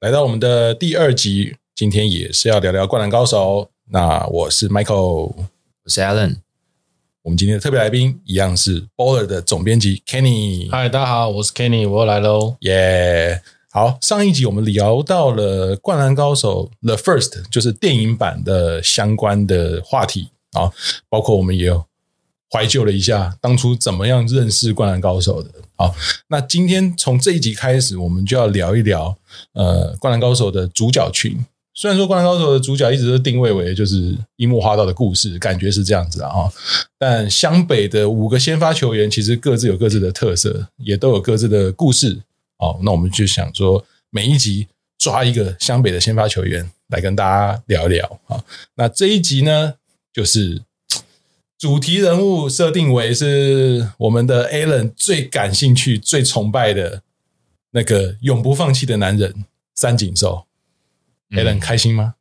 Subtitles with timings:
[0.00, 3.62] 来到我们的第二集，今天也是要聊聊《灌篮高手》。
[3.90, 5.48] 那我是 Michael，我
[5.86, 6.36] 是 Alan。
[7.22, 10.70] 我们今天的特别来宾一样是 Baller 的总编辑 Kenny。
[10.70, 12.56] 嗨，大家好，我是 Kenny，我又来喽。
[12.60, 13.40] 耶，
[13.70, 20.70] 好，上一集我们聊到了《灌篮高手》The First，就是电影版的相关的话题啊，
[21.08, 21.82] 包括我们也有
[22.50, 25.50] 怀旧了一下当初怎么样认识《灌篮高手》的。
[25.74, 25.94] 好，
[26.28, 29.14] 那今天从这一集开始，我们就要聊一聊
[29.52, 31.44] 呃，《灌篮高手》的主角群。
[31.74, 36.50] 虽然说《灌篮高手》的主角一直都定位为就是樱木花道的故事，感觉是这样子啊，
[36.96, 42.18] 但湘北的五个先发球员其实各自有各自的特色，也都有各自的故事。
[42.56, 48.42] 好，那我们就想说，每一集抓一个湘北的先发球员来跟大家聊一聊啊。
[48.76, 49.74] 那这一集呢，
[50.14, 50.62] 就是。
[51.58, 57.02] 主题人物设定为是我们的 Alan 最感兴趣、最崇拜的
[57.70, 60.46] 那个永不放弃的男人三井寿。
[61.30, 62.14] Alan 开心吗？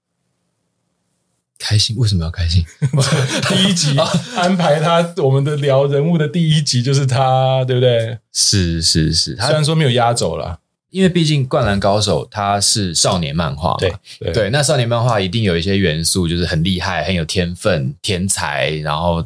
[1.58, 1.95] 开心？
[1.97, 2.66] 为什么要开心？
[3.50, 3.97] 第一集
[4.36, 8.17] 安排他，我们的聊人物的第一集就是他，对不对？
[8.31, 10.59] 是是是，他虽然说没有压轴了。
[10.96, 19.22] 因为毕竟《灌篮高手》它是少年漫画嘛，对对，对，那少年漫画一定有一些元素，就是很厉害、很有天分、天才，然后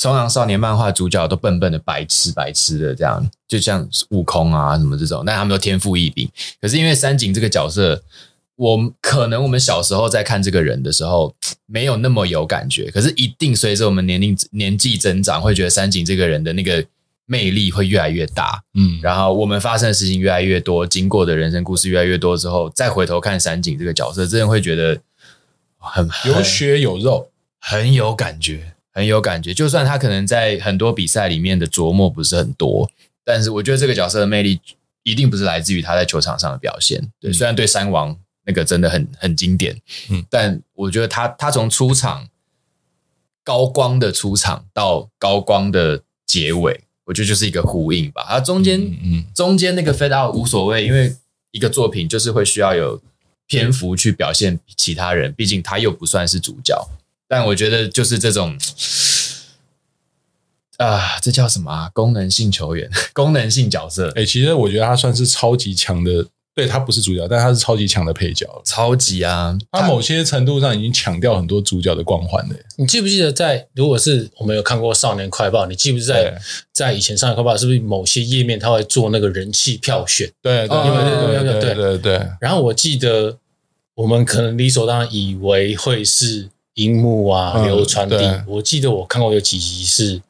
[0.00, 6.30] 通常少年漫画主角都笨笨的、白痴白痴的这样，就像悟空啊什么这种，但他们都天赋异禀。
[6.60, 8.00] 可是因为三井这个角色，
[8.54, 11.34] 我可能我们小时候在看这个人的时候
[11.66, 16.84] 没有那么有感觉，可是一定随着我们年龄年纪增长，会觉得三井这个人的那个。
[17.30, 24.98] 魅力会越来越大，嗯，然后我们发生的事情越来越多，经过的人生故事越来越多之后，再回头看三井这个角色，真的会觉得
[25.76, 29.52] 很有血有肉，很有感觉，很有感觉。
[29.52, 32.90] 就算他可能在很多比赛里面的琢磨不是很多，
[33.22, 34.58] 但是我觉得这个角色的魅力
[35.02, 37.12] 一定不是来自于他在球场上的表现。
[37.20, 42.26] 对，虽然对山王那个真的很很经典，嗯，但我觉得他他从出场
[43.44, 46.80] 高光的出场到高光的结尾。
[47.08, 51.16] 我觉得就是一个呼应吧，它中间，嗯，中间那个 fade out 无所谓，因为
[51.52, 53.00] 一个作品就是会需要有
[53.46, 56.78] 篇幅去表现其他人，毕竟他又不算是主角。
[57.26, 58.58] 但我觉得就是这种，
[60.76, 61.90] 啊，这叫什么啊？
[61.94, 64.12] 功能性球员， 功能性角色。
[64.14, 66.26] 哎，其实我觉得他算是超级强的。
[66.58, 69.56] 对他不是主角，但他是超级强的配角，超级啊！
[69.70, 72.56] 他某些程度上已经抢掉很多主角的光环了。
[72.76, 76.40] 你记不记得，在如果是我们有看过《少年快报》，你记不记得在
[76.72, 80.28] 在以前《少年快报》是不是某些页面他会做那个人气票选？
[80.42, 82.28] 对对对对对对对。
[82.40, 83.38] 然后我记得
[83.94, 88.44] 我们可能理所当然以为会是樱木啊、流川地。
[88.48, 90.20] 我记得我看过有几集是。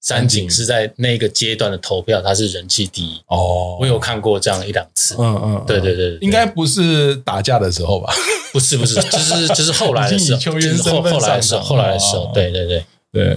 [0.00, 3.20] 三井是在那个阶段的投票，他是人气第一。
[3.26, 3.76] 哦。
[3.80, 8.12] 我有看过这样一两次，嗯嗯，对对对，应该不是打架的时候吧？
[8.52, 12.50] 不是不是， 就是就是后来的时候，就是后后来的时候，后来的时候，对。
[12.52, 13.36] 对对对，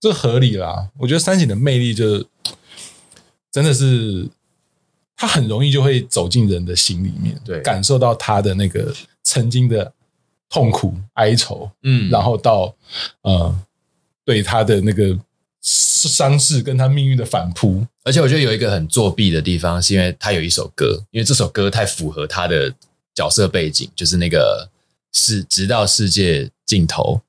[0.00, 0.88] 这合理啦。
[0.98, 2.24] 我觉得三井的魅力就
[3.52, 4.28] 真的是，
[5.16, 8.92] 他很容易就会走进人的心里面，对，感受到他的那个
[9.22, 9.92] 曾经的
[10.50, 12.74] 痛苦哀愁，嗯，然后到
[13.22, 13.54] 呃，
[14.24, 15.16] 对他的那个。
[15.68, 22.72] 伤势跟他命运的反扑，而且我觉得有一个很作弊的地方，是因为他有一首歌，因为这首歌太符合他的
[23.12, 24.70] 角色背景，就是那个
[25.12, 27.20] 是直到世界尽头。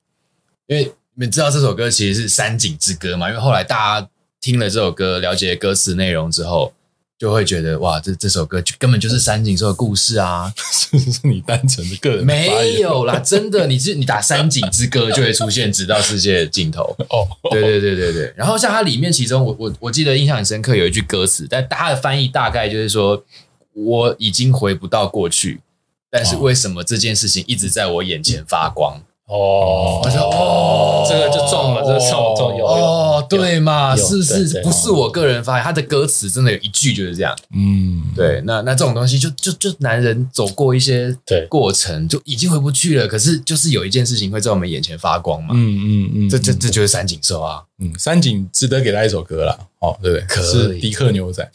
[0.68, 4.08] 因为你们知道这首歌其实是三景之歌嘛，因为后来大家
[4.40, 6.72] 听了这首歌，了解歌词内容之后。
[7.18, 10.52] 就会觉得哇，这这首歌就根本就是三井寿的故事啊！
[10.70, 16.84] 是不是你单纯的个人没有啦，真的，你是你打三井之歌就会出现，直到世界的尽头。
[17.10, 18.32] 哦，对对对对对。
[18.36, 23.24] 然后像它里面，其中我我我记得印象很深刻，有一句歌词，但它的翻译大概就是说，
[23.72, 25.60] 我已经回不到过去，
[26.08, 29.02] 但是为什么这件事情一直在我眼前发光？
[29.28, 41.46] 哦，我说哦，这个就中了，这个中中有哦，对嘛，是是，不是我个人发现，他的歌词真的有一句就是这样，嗯，对，那那这种东西就就就男人走过一些对。
[41.48, 50.26] 过程就已经回不去了，可是就是有一件事情会在我们眼前发光嘛，嗯嗯嗯，这这这就是三井寿啊，嗯，三井值得给他一首歌啦，哦，对不对？
[50.26, 51.48] 可是迪克牛仔，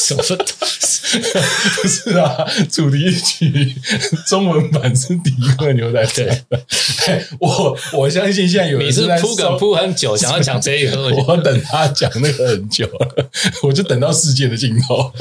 [0.00, 0.22] 什么？
[1.82, 2.34] 不是啊，
[2.70, 3.74] 主题曲
[4.26, 6.02] 中文版是迪克牛仔。
[6.14, 6.42] 对，
[7.38, 12.88] 我我相信现在有人是铺梗铺很久，想要讲这一个，我等他讲那个很久，
[13.62, 15.12] 我就等到世界的尽头。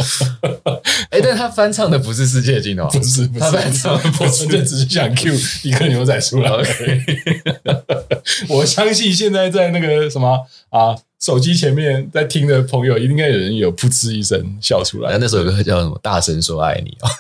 [1.10, 6.52] 哎，但他翻唱的不是世界尽头，不是，不是他翻唱的不是，就只是想 Q 一个牛仔出来。
[8.50, 10.96] 我相信现在在那个什么啊。
[11.22, 15.20] 手机前面在听的朋友，应该有人有噗嗤一声笑出来。
[15.20, 15.96] 那首歌叫什么？
[16.02, 17.08] 大声说爱你哦。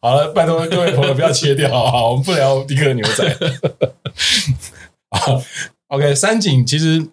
[0.00, 3.36] 好了，拜托各位朋友不要切掉，好好，我们不聊迪克牛仔。
[5.12, 5.42] 好
[5.88, 7.06] ，OK，三井其实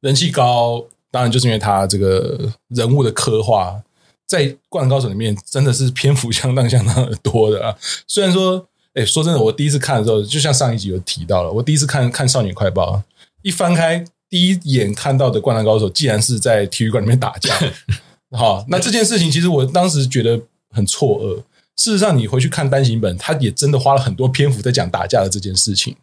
[0.00, 3.80] 人气高，当然就是因为他这个人物的刻画，
[4.26, 7.76] 在《灌篮高手》里面真的是篇幅相当相当的多的啊。
[8.08, 12.96] 虽然说，哎，说真的，我第一次看的时候，就像上一集有提到了，我第一次看看《少女快报》，
[13.42, 17.54] 一翻开第一眼看到的《灌篮高手》，竟然是在体育馆里面打架。
[18.36, 21.36] 好，那这件事情其实我当时觉得很错愕。
[21.76, 25.94] 事实上，你回去看单行本，他也真的花了很多篇幅在讲打架的这件事情。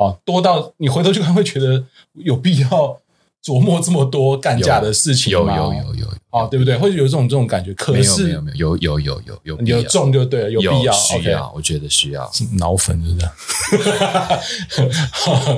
[0.00, 2.98] 哦，多到你回头去看会觉得有必要
[3.44, 6.76] 琢磨这么多干架的事情有有有有啊，对不对？
[6.76, 7.74] 会有这种这种感觉。
[7.74, 13.32] 可是没有没有有有有有有重就对了，有必要需要，我觉得需要脑粉是的。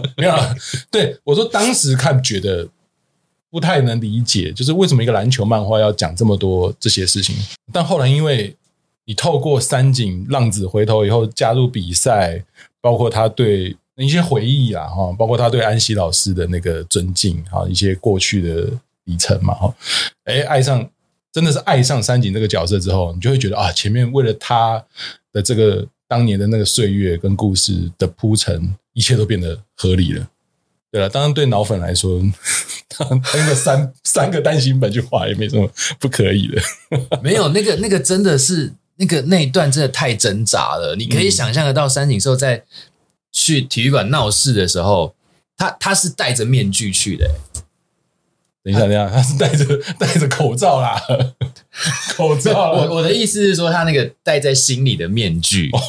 [0.19, 0.35] 没有，
[0.91, 2.69] 对我说当时看觉得。
[3.53, 7.37] 不太能理解，就是为什么一个篮球漫画要讲这么多这些事情。
[7.71, 8.57] 但后来，因为
[9.05, 12.43] 你透过三井浪子回头以后加入比赛，
[12.81, 18.67] 包括他对一些回忆啊，哈，包括他对安西老师的那个尊敬，哈，一些过去的
[19.05, 19.75] 历程嘛，哈，
[20.25, 20.89] 哎，爱上
[21.31, 24.83] 真的是爱上三井这个角色之后，你就会觉得啊，前面为了他
[25.31, 30.27] 的这个当年的那个岁月跟故事的铺陈，一切都变得合理了。
[30.91, 32.19] 对了，当然对脑粉来说，
[33.35, 36.63] 那个三三个单行本去画也没什么不可以的。
[37.23, 42.65] 没有那个那个真的是那个那一段真的太挣扎了，你可以想象得到三井寿在。
[43.33, 45.15] 去体育馆闹事的时候，
[45.57, 47.29] 他他是戴着面具去的。
[48.65, 49.65] 等一下，等一下，他是戴着
[49.99, 50.97] 戴着口罩啦，
[52.15, 52.71] 口罩。
[52.71, 55.69] 我我的意思是说，他那个戴在心里的面具。
[55.73, 55.81] 哦，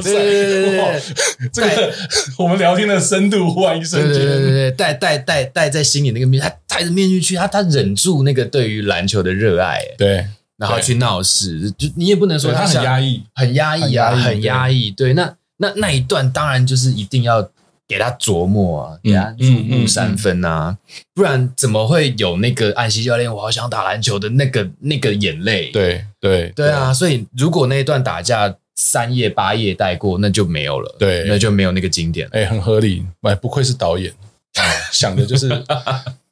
[0.00, 1.92] 对对对对对，这个
[2.38, 10.24] 我们聊天的深度忽然一瞬间，对对对，戴戴戴戴在心里那个面，他戴着面具去，他他忍住那个对于篮球的热爱，对，
[10.56, 15.34] 然后去闹事，就你也不能说他很压抑，很压抑啊，很压抑，对，那。
[15.60, 17.46] 那那一段当然就是一定要
[17.86, 20.76] 给他琢磨啊，给他入木三分啊，
[21.14, 25.70] 不然怎么会有那个安西教练我好想打篮球的那个那个眼泪？
[25.70, 26.94] 对对对啊！
[26.94, 32.26] 所以如果那一段打架三页八页带过，那就没有了，对，那就没有那个经典。
[32.32, 34.12] 哎，很合理，哎，不愧是导演，
[34.90, 35.48] 想的就是。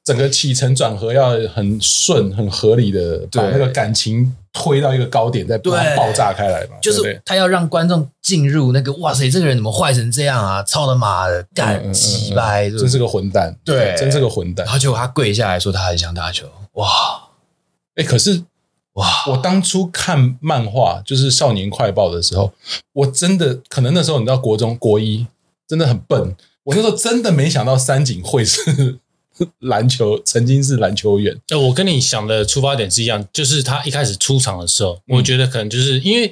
[0.09, 6.79] 整个起承转合要很顺、很合理的，把那个感情推到一个高点，再把它爆炸开来嘛。
[6.81, 10.63] 就是他要让观众进入那个，哇塞，这个人怎么坏成这样啊？
[10.63, 14.65] 操他妈的，干鸡掰，真是个混蛋，对，真是个混蛋。
[14.65, 16.89] 然后结果他跪下来说他很想打球，哇，
[17.97, 18.43] 哎，可是
[18.95, 22.51] 哇，我当初看漫画就是《少年快报》的时候，
[22.95, 25.27] 我真的可能那时候你知道国中国一
[25.69, 26.35] 真的很笨，
[26.65, 29.01] 我那时候真的没想到三井会是。
[29.61, 36.27] 篮球曾经是篮球员，呃，我跟你想的出发点是一样，就是他一开始出场的时候，嗯、我觉得可能就是因为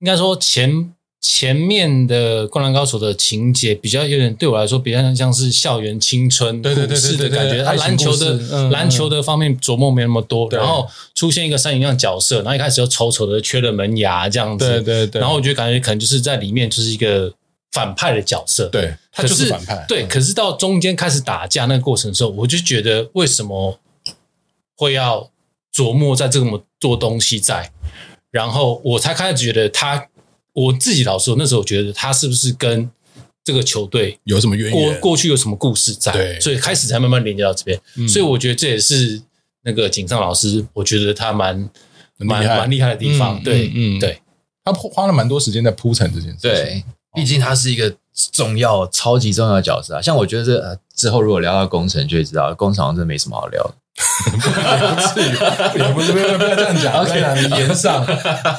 [0.00, 17.32] 应该说前前面的《灌篮高手》的情节比较有点对我来说比较像是校园青春故事的感觉，他篮球的篮球的方面琢磨没那么多，然后出现一个三井这样角色，然后一开始又丑丑的缺了门牙这样子，对对对，然后我觉得感觉可能就是在里面就是一个。
[17.74, 19.84] 反派的角色，对，他就是反派。
[19.88, 23.80] 对，可是到中间开始打架那个过程的时候，我就觉得为什么
[24.76, 25.28] 会要
[25.74, 27.72] 琢磨在这么多东西在，
[28.30, 30.06] 然后我才开始觉得他，
[30.52, 32.88] 我自己老实说，那时候我觉得他是不是跟
[33.42, 37.80] 这个球队有什么渊源，过过去有什么故事在，对，所以开始才慢慢连接到这边。
[37.96, 39.20] 嗯、所以我觉得这也是
[39.64, 41.68] 那个井上老师，我觉得他蛮
[42.18, 43.40] 蛮蛮厉害的地方。
[43.40, 44.20] 嗯、对，嗯，对，
[44.62, 46.50] 他花了蛮多时间在铺陈这件事情。
[46.50, 46.84] 对。
[47.14, 47.94] 毕竟他是一个
[48.32, 50.02] 重要、超级重要的角色啊！
[50.02, 53.74] 像我觉得这之后如果聊到工程，就会知道工厂真的没什么好聊的。
[53.94, 55.32] 不至于，
[55.78, 58.04] 也不是不要不要这样讲，可以让你言上。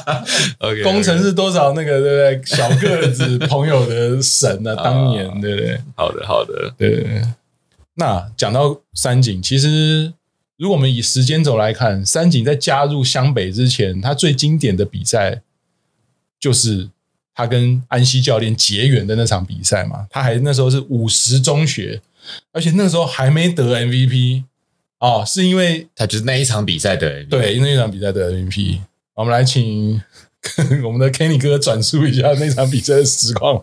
[0.60, 2.56] OK，工程是多少那个对不对？
[2.56, 5.78] 小个子朋友的神啊， 当年对不对？
[5.94, 7.22] 好的好的，对，对。
[7.96, 10.12] 那讲到三井，其实
[10.56, 15.42] 如果我们以时间轴来看，三井在加入湘北之前，他最经典的比赛
[16.40, 16.88] 就是。
[17.36, 22.00] 他跟安西教练结缘的那场比赛嘛，他还那时候是五十中学，
[22.52, 24.44] 而且那时候还没得 MVP
[24.98, 28.78] 哦，是因为他就是那一场比赛得 MVP，对，那一场比赛得 MVP。
[29.14, 30.00] 我们来请
[30.84, 33.62] 我们的 Kenny 哥转述一下那场比赛的实况，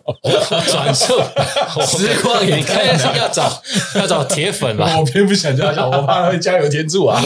[0.66, 1.14] 转述？
[1.86, 3.62] 实况，你看要找
[3.96, 7.20] 要找铁粉嘛，我偏不想加油，我怕他会加油添醋啊。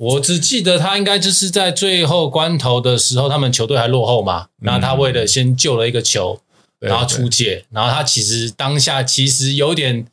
[0.00, 6.40] 我只记得他应该就是在最后关头的时候，他们球队还落后嘛，那他为了先救了一个球，
[6.78, 10.06] 然后出界，然后他其实当下其实有点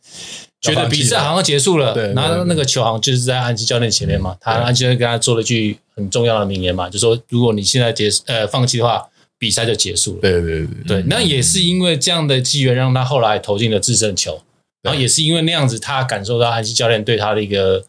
[0.60, 9.08] 觉得比赛好像结束了，然后那个球好像就是在安吉教练前面嘛，他安吉教练跟他做了一句很重要的名言嘛，就说如果你现在结呃放弃的话，
[9.40, 10.20] 比赛就结束了。
[10.20, 14.42] 对对对对，那也是因为这样的机缘让他后来投进了制胜球，
[14.82, 17.86] 然后也是因为那样子，他感受到安西教练对他的一个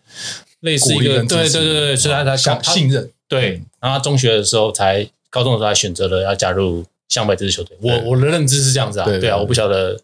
[0.61, 5.09] 类似一个对对对对，所以他他想信任，对，然后他中学的时候才。
[5.31, 9.95] 高中的时候才选择了要加入湘北这支球队，我我的认知是这样子啊，对啊，我不晓得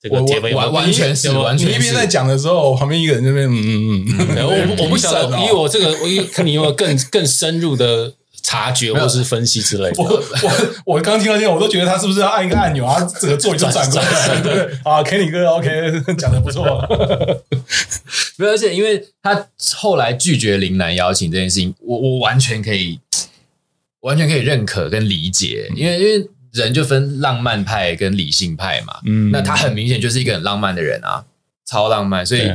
[0.00, 1.68] 这个铁粉完完全是完全。
[1.68, 8.12] 你一边在讲的时候，旁边一个人那边嗯嗯嗯，我我不晓得， 以我这个，我看你有没有更更深入的
[8.44, 9.94] 察觉或是分析之类的。
[10.04, 14.40] 我我我刚听到这样，我都觉得他是不是要按一个按钮啊，整个座椅就转过来？
[14.40, 16.64] 对啊，Kenny 哥，OK，讲的不错。
[18.40, 22.98] 没有，而且因为他后来拒绝林楠邀请这件事情，我我完全可以。
[24.00, 28.98] 完全可以认可跟理解，因为因为人就分浪漫派跟理性派嘛。
[29.04, 31.26] 嗯，那他很明显就是一个很浪漫的人啊，
[31.66, 32.24] 超浪漫。
[32.24, 32.50] 所以，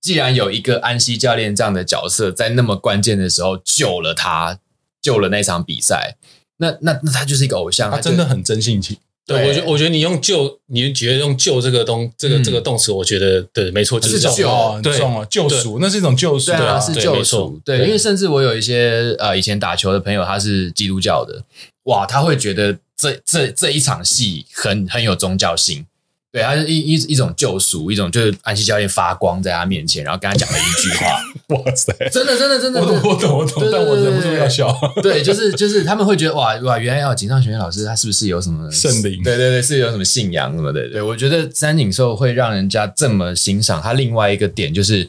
[0.00, 4.60] 既然有一个安西教练这样的角色，在那么关键的时候救了他，
[5.02, 6.16] 救了那场比赛，
[6.58, 8.96] 那那那他就是一个偶像，他真的很真性情。
[9.28, 21.44] 对，我觉得，我觉得你用救，你觉得用救这个东，这个这个动词，我觉得对，没错，就是救，对，救赎，那是一种救赎，对啊，是救赎，对，因为甚至我有一些呃以前打球的朋友，他是基督教的，
[21.84, 25.84] 哇，他会觉得这这这一场戏很很有宗教性。
[26.30, 31.18] 对，他是一一一种救赎，一种就是安西教练发光在他面前，然后跟他讲了一句话。
[31.48, 34.70] 哇塞，真的，真的，真的，我懂，我懂，我懂，但我忍不住要笑。
[35.02, 39.22] 对，就是就是他们会觉得哇哇，原来要井上雄彦老师，他是不是有什么圣灵？
[39.22, 40.86] 对对对，是有什么信仰什么的？
[40.90, 43.94] 对，我觉得三井寿会让人家这么欣赏他。
[43.94, 45.08] 另外一个点就是，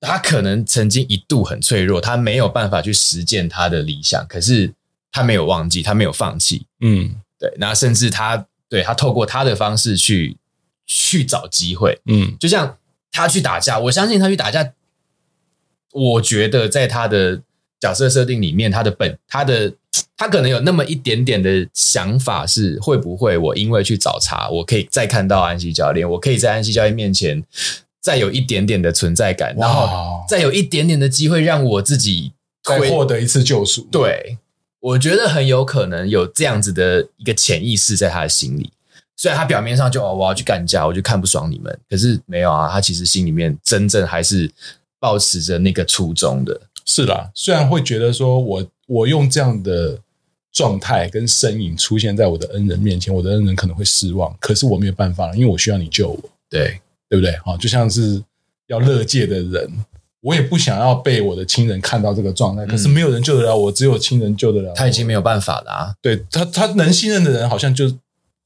[0.00, 4.72] 他可能曾经一度很脆弱，他没有办法去实践他的理想，可是
[5.12, 6.66] 他没有忘记，他没有放弃。
[6.80, 8.44] 嗯，对，那甚至他。
[8.74, 10.36] 对，他透过他的方式去
[10.84, 12.76] 去找机会，嗯，就像
[13.12, 14.72] 他去打架，我相信他去打架，
[15.92, 17.40] 我觉得在他的
[17.78, 19.72] 角色设定里面，他的本，他的
[20.16, 27.44] 他可能有那么一点点的想法是，会不会我因为去找茬，我可以再看到安西教练，我可以在安西教练面前
[28.00, 32.32] 再有一点点的存在感，然后再有一点点的机会让我自己
[32.64, 34.36] 再获得一次救赎，对。
[34.84, 38.70] 我觉得很有可能有这样子的一个潜意识在他的心里，
[39.16, 44.50] 虽然他表面上就哦，我要去干架，我就看不爽你们，可是没有啊，他其实心里面真正还是
[45.00, 46.60] 抱持着那个初衷的。
[46.84, 49.98] 是啦，虽然会觉得说我我用这样的
[50.52, 57.34] 状态跟身影出现在我的恩人面前，我的恩人可能会失望，可是我没有办法了，因为我需要你救我，对对不对？
[57.38, 58.22] 好，就像是
[58.66, 59.72] 要乐界的人。
[60.24, 64.72] 我也不想要被我的亲人看到这个状态，可是没有人救得了我，只有亲人救得了。
[64.74, 65.94] 他已经没有办法了啊！
[66.00, 67.92] 对他，他能信任的人好像就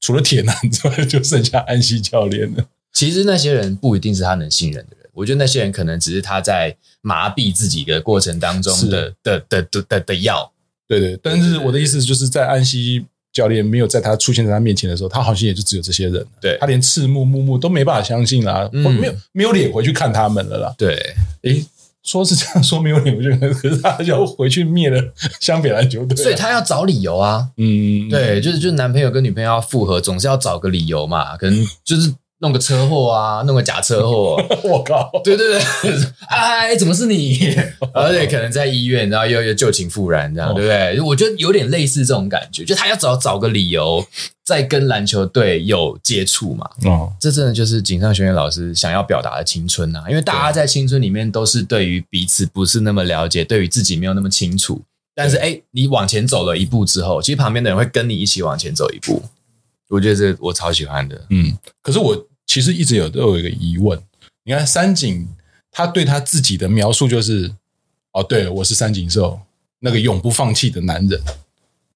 [0.01, 2.65] 除了铁男之外，就剩下安西教练了。
[2.91, 10.51] 其实那些人不一定是他能信任的人，我觉得那些人可能只是他在麻痹自己的过程当中的的的的的的药。
[10.85, 16.25] 对对，但是我的意思就是在安西教练没有在他出现在他面前的时候，他好像也就只有这些人。
[16.41, 20.73] 对，他连赤木木木都没办法相信啦，没有没有脸回去看他们了啦。
[20.77, 20.97] 对。
[21.43, 21.65] 诶，
[22.03, 25.01] 说是这样说没有理由，可是他就要回去灭了
[25.39, 27.47] 湘北篮球队，所以他要找理由啊。
[27.57, 32.13] 嗯，对，就是就是男朋友跟女朋友要复合，总是要找个理由嘛，可能就是。
[32.41, 35.11] 弄个车祸啊，弄个假车祸， 我靠！
[35.23, 35.61] 对对对，
[36.29, 37.37] 哎，怎么是你？
[37.93, 41.01] 而且可能在医院，然后又又旧情复燃，这样对不对？
[41.01, 44.05] 我觉得有点类似这种感觉，就他要找找个理由，
[44.45, 46.69] 再跟篮球队有接触嘛。
[46.85, 50.05] 哦，这真的就是井上雄彦老师想要表达的青春啊！
[50.09, 54.81] 因为大家在青春里面都是对于彼此不是那么了解，对于自己没有那么清楚。
[55.13, 59.21] 但是哎，你往前走了一步之后，其实旁边的人会跟你一起往前走一步。
[59.89, 61.51] 我觉得这我超喜欢的，嗯。
[61.81, 62.15] 可是我
[62.49, 64.01] 其实一直有都有一个疑问，
[64.43, 65.27] 你看三井
[65.71, 67.53] 他对他自己的描述就是，
[68.11, 69.39] 哦，对了，我是三井寿，
[69.81, 71.21] 那个永不放弃的男人，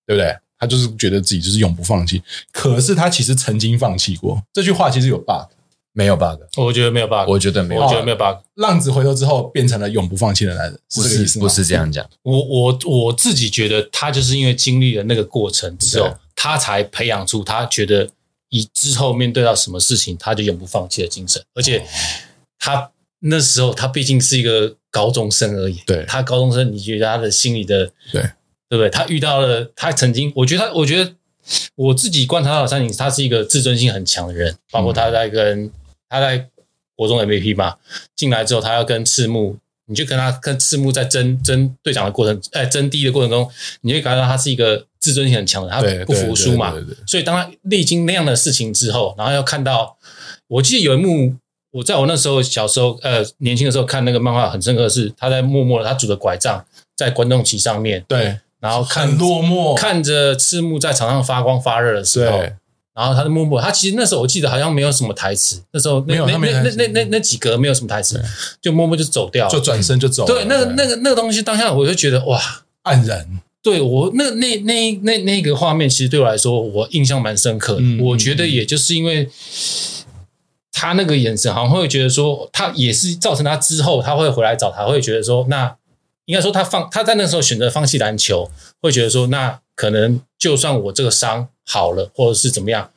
[0.05, 0.37] 对不对？
[0.59, 2.21] 他就是觉得自己就是永不放弃。
[2.51, 5.49] 可是他其实曾经放弃过，这句话其实有 bug，
[5.91, 8.37] 没有 bug，我觉得没有 bug，我觉得没有，我觉得没有 bug。
[8.53, 12.07] 浪子回头之后变成了永不放弃的男人，不是不是这样讲。
[12.21, 16.15] 我我我自己觉得他就是因为经历了那个过程之后。
[16.35, 18.09] 他才培养出他觉得
[18.53, 21.83] 以之后面对到什么事情他就永不放弃的精神，而且
[22.59, 25.81] 他那时候他毕竟是一个高中生而已。
[25.87, 28.21] 对，他高中生，你觉得他的心里的对
[28.69, 28.89] 对不对？
[28.91, 31.13] 他遇到了他曾经，我觉得他，我觉得
[31.75, 35.71] 我自己观察到三井，他是一个自尊心很强的人，包括他在跟
[36.07, 36.47] 他在
[36.95, 37.77] 国中 MVP 嘛，
[38.15, 39.57] 进来之后他要跟赤木。
[39.85, 46.73] 你就跟他跟赤木在争争队长的过程，哎，争第一的过程中，你会感觉到他是一个自尊心很强的，他不服输嘛。
[47.05, 49.97] 所以当他历经那样的事情之后，然后又看到，
[50.47, 51.35] 我记得有一幕，
[51.71, 62.41] 我在我那时候小时候，呃，年轻的时候看那个漫画很深刻的是，他在默默的，他拄着拐杖在观众席上面，对，然后看很落寞，看着赤木在场上发光发热的时候。
[62.95, 68.23] 然后他就默默，他其实那时候我记得好像没有什么台词，那时候那没有那那那那那几格没有什么台词，
[68.61, 70.27] 就默默就走掉，就转身就走。
[70.27, 72.39] 对，那个那个那个东西，当下我就觉得哇，
[72.83, 73.27] 黯然。
[73.63, 78.03] 对我那那那那那个画面，其实对我来说，我印象蛮深刻的。
[78.03, 79.27] 我觉得也就是因为
[80.71, 85.75] 他那个眼神，好像会觉得说，他也是造成他之后他会回来找他，会觉得说，那
[86.25, 91.47] 应该说他放他在那时候选择放弃篮球，会觉得说，那可能就算我这个伤。
[91.65, 92.91] 好了，或者是怎么样，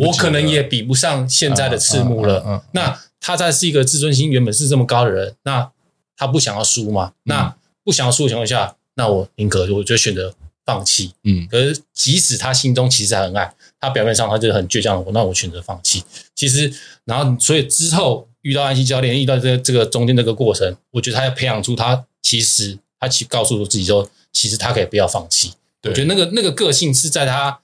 [0.00, 2.42] 我可能也比不上现在的赤木了。
[2.44, 5.70] 嗯，那他在是一个自尊心原本是这么高的人，那
[6.16, 7.12] 他不想要输嘛？
[7.22, 7.54] 那
[7.84, 10.34] 不想要输的情况下，那我宁可我就选择
[10.64, 11.12] 放弃。
[11.24, 16.02] 嗯，可是即使他心中其实很爱，他表面上他就是很倔强我，那我选择放弃。
[16.34, 16.72] 其实，
[17.04, 25.52] 然后所以之后遇到安西教练，遇到这个这个中间这个过程，我觉得他要培养出他其实他去告诉自己说，其实他可以不要放弃。
[25.82, 27.60] 我觉得那个那个个性是在他。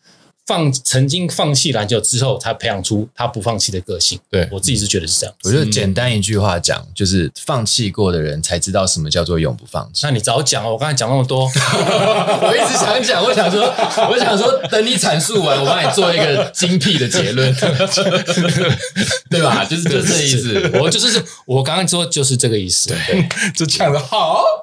[0.49, 4.19] 放曾经放弃篮球之后，才培养出他不放弃的个性。
[4.31, 5.35] 对，我自己是觉得是这样。
[5.45, 10.01] 我就简单一句话讲，就是放弃过的人才知道什么叫做永不放弃。
[10.05, 13.63] 那你早讲哦，我刚才讲那么多， 我一直想讲，我想说，
[14.11, 17.55] 我想说，等你阐述完，我帮你做一个精辟的结论，
[19.29, 19.67] 对吧？
[19.69, 20.71] 就是就是这意思。
[20.81, 22.89] 我就是我刚刚说就是这个意思。
[22.89, 24.43] 对，就讲得好。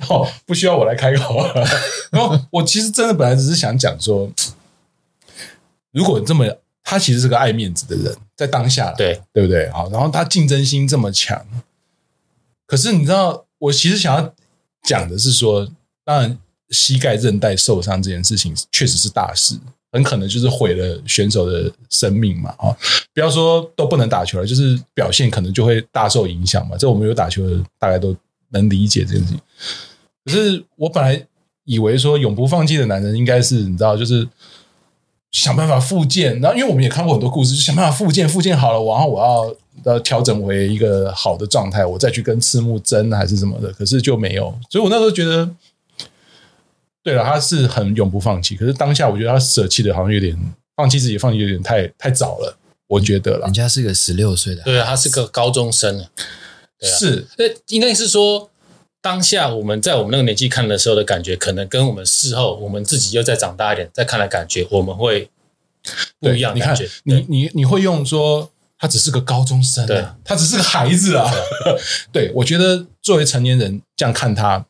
[0.00, 1.44] 好，不需要我来开口。
[2.10, 3.76] 然后我其实真的本来只是想。
[3.82, 4.30] 讲说，
[5.90, 6.46] 如果这么，
[6.84, 9.68] 他其实是个爱面子的人，在当下，对对不对？
[9.70, 11.44] 好，然后他竞争心这么强，
[12.64, 14.32] 可是你知道，我其实想要
[14.84, 15.68] 讲的是说，
[16.04, 16.38] 当然
[16.70, 19.58] 膝盖韧带受伤这件事情确实是大事，
[19.90, 22.50] 很可能就是毁了选手的生命嘛。
[22.58, 22.76] 啊，
[23.12, 26.76] 不要说都不能打球了，就是表现可能就会大受影响嘛。
[26.76, 28.14] 这我们有打球的大概都
[28.52, 29.40] 能理解这件事情。
[30.24, 31.26] 可是我本来。
[31.64, 34.26] 以为说永不放弃的男人应该是你知道，就是
[35.30, 36.40] 想办法复健。
[36.40, 43.72] 然后，因为我们也看过很多故事，就想办法复健，复健好了，然后我要要调整为一个好的状态，我再去跟赤木争还是什么的。
[43.74, 45.48] 可是就没有，所以我那时候觉得，
[47.04, 48.56] 对了，他是很永不放弃。
[48.56, 50.36] 可是当下我觉得他舍弃的好像有点
[50.74, 52.58] 放弃自己，放弃有点太太早了。
[52.88, 55.96] 我觉得了，人家是个十六岁的，对啊，他是个高中生，
[56.76, 58.48] 对啊，是，那应该是说。
[59.02, 65.28] 当下我们在我们那个年纪看的时候的感觉，可能跟我们事后我们自己又再长大一点再看的感觉，我们会
[66.20, 66.54] 不一样。
[66.54, 71.28] 你看，你你你会用说他只是个高中生，对，他只是个孩子啊。
[72.12, 74.64] 对，我觉得作为成年人这样看他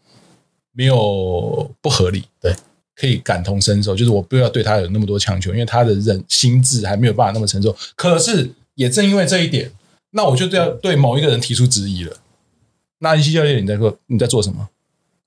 [0.73, 2.57] 没有不合理，对，
[2.97, 3.95] 可以感同身受。
[3.95, 7.77] 就是我不要对他有那么多强求，因为他的人心智还没有办法那么承受。
[7.95, 9.71] 可是也正因为这一点，
[10.13, 12.17] 那我就要对某一个人提出质疑了。
[13.03, 14.69] 那安西教练，你在做你在做什么？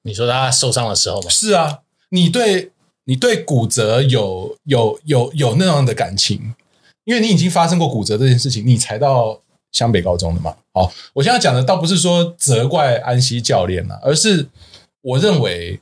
[0.03, 1.29] 你说他受伤的时候吗？
[1.29, 2.71] 是啊，你对
[3.03, 6.55] 你对骨折有有有有那样的感情，
[7.03, 10.55] 因为你已经发生过骨折这件事情，你才到湘北高中的嘛。
[10.73, 14.47] 好，我现在讲的倒不是说责怪安西教练啊，而是
[15.01, 15.79] 我认为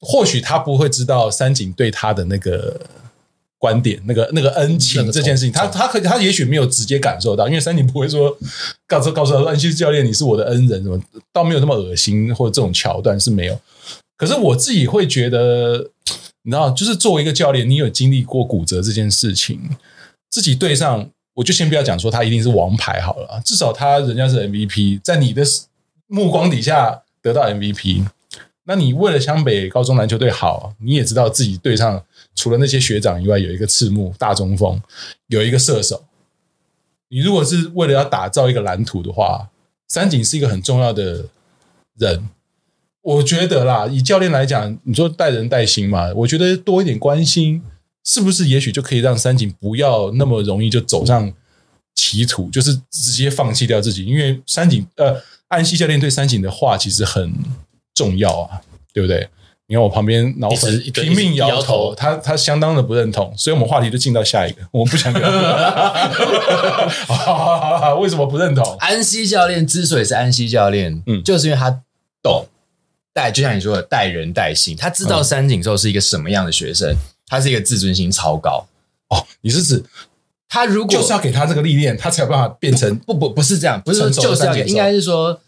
[0.00, 2.80] 或许他不会知道三井对他的那个。
[3.58, 8.36] 观点那个那个恩情这件事情，他他可他也许没有直接感受到，因为三井不会说
[8.86, 11.00] 告诉告诉他说安西教练你是我的恩人什么，
[11.32, 13.58] 倒没有那么恶心或者这种桥段是没有。
[14.16, 15.90] 可是我自己会觉得，
[16.42, 19.60] 你知道，就是作为一个教练，你有经历过骨折这件事情，
[20.30, 25.42] 自己对上，我就先不要讲说他一定是王牌好了，至少他人家是 MVP，在你的
[26.06, 28.06] 目光底下得到 MVP。
[28.64, 32.02] 那你为了湘北高中篮球队好，你也知道自己对上
[32.36, 34.80] 除了那些学长以外，有一个赤木大中锋，
[35.26, 36.04] 有一个射手。
[37.08, 39.48] 你如果是为了要打造一个蓝图的话，
[39.88, 41.24] 三井是一个很重要的
[41.98, 42.28] 人。
[43.02, 47.62] 我觉得啦，以教练来讲，你说带人带心嘛，我觉得多一点关心，
[48.04, 51.32] 是不是也许就可以让三井不要那么容易就走上
[51.94, 54.04] 歧途，就是直接放弃掉自己？
[54.04, 57.32] 因为三井呃，安西教练对三井的话其实很。
[57.96, 58.60] 重要啊，
[58.92, 59.26] 对不对？
[59.68, 65.28] 你看我旁边脑粉拼命摇头，他他相当的不认同，所以我们话题就进到下一个，我们不想聊。
[67.08, 68.64] 好好好好，为什么不认同？
[68.78, 71.82] 安西教练之所以是安西教练，嗯，就是因为他
[72.22, 72.46] 懂
[73.12, 76.94] 带，就像你说的带人带心，他知道三井寿是一个什么样的学生，
[77.26, 78.64] 他是一个自尊心超高。
[79.08, 79.82] 哦，你是指
[80.48, 85.40] 他如果就是要给他这个历练，他才有办法变成不不不是这样，不是说就是要给，应该是说。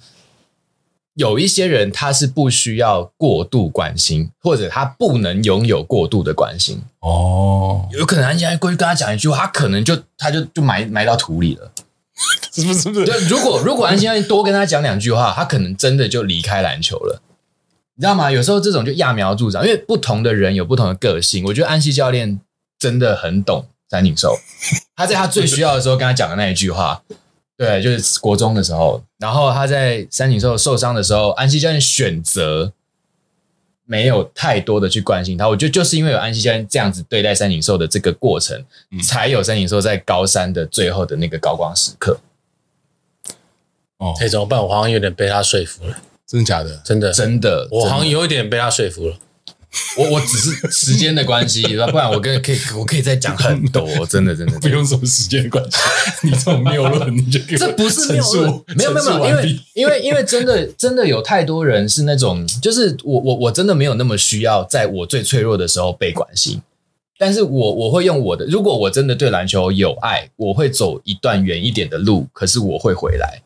[1.19, 6.81] 有一些人他是不需要过度关心，或者他不能拥有过度的关心。
[7.01, 11.73] 哦，有可能安西教练过去跟他讲一句话，他可能就他就就埋埋到土里了。
[12.55, 13.05] 是不是？
[13.05, 17.21] 对，如果如果安西教练多跟他讲两句话，他可能真的就离开篮球了。
[17.97, 18.31] 你知道吗？
[18.31, 21.45] 有时候这种就揠苗助长，因为不同的人有不同的个性。
[21.47, 22.39] 我觉得安西教练
[22.79, 24.39] 真的很懂三井寿，
[24.95, 27.03] 他在他最需要的时候跟他讲的那一句话，
[27.59, 29.03] 对，就是国中的时候。
[29.19, 32.73] 然后他在三井寿受伤的时候，安西教练选择
[33.85, 35.49] 没有太多的去关心他。
[35.49, 42.21] 我觉得就是因为有安西教练这样子对待三井寿的这个过程，嗯、才有三井寿在高三的最后的那个高光时刻。
[43.97, 44.63] 哦，哎，怎么办？
[44.63, 45.99] 我好像有点被他说服了。
[46.25, 46.81] 真的假的？
[46.85, 49.17] 真的真的，我好像有一点被他说服了。
[49.99, 55.77] 我我只是时间的关系，不然我跟可以我可以再讲很多， 真的真的不用什么时间的关系。
[56.23, 66.63] 你这种谬论，你就这不是谬论，没有没有没有，因为因为因为真的真的有太多人是那种，就是我我我真的没有那么需要在我最脆弱的时候被关心，
[67.19, 73.43] 但是我我会用我的，如果我真的对篮球有爱，我会走一段远一点的路，可是我会回来。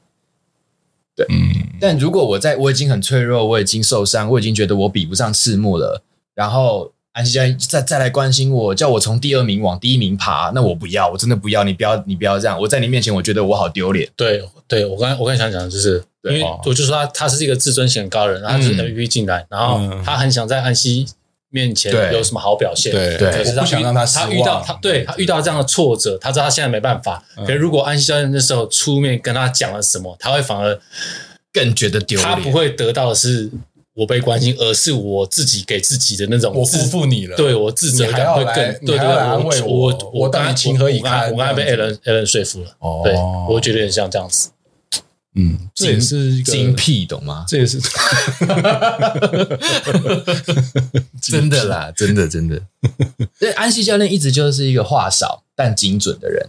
[1.17, 6.03] 对，嗯，但如果我在我已经很脆弱，我已经受伤，我已经觉得我比不上赤木了。
[6.35, 12.59] 然后安西教练再再来关心我，叫我从第二名往第一名爬，那我不要，我真的不要，你不要，你不要这样。
[12.59, 14.09] 我在你面前，我觉得我好丢脸。
[14.17, 21.07] 对，对我刚我刚想讲的就是，因为我就说他他是一个自尊心很高的人，然后他是 MVP 进来，然后他很想在安西
[21.51, 27.23] 面前有什么好表现，对，可是他不想让他他遇到他对他遇到这样的挫折，他知道他现在没办法。
[27.37, 30.81] 可是如果安西教练那时候出面跟他讲了什么，他会反而
[31.53, 32.27] 更觉得丢脸。
[32.27, 33.51] 他不会得到的是。
[33.95, 43.15] 我被关心，而是我自己给自己的那种，我辜负你了，对我自责感会更，对对对，我我我当然情何以堪，我刚才被艾伦艾伦说服了，哦，对
[43.55, 44.49] 我觉得有点像这样子，
[45.35, 47.45] 嗯，这也是一个精辟，懂吗？
[47.47, 47.79] 这也是，
[51.21, 52.59] 真的啦，真的真的，
[53.39, 56.49] 所以，安西教练一直就是一个话少但精准的人，